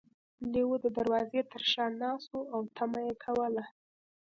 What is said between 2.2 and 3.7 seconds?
و او تمه یې کوله.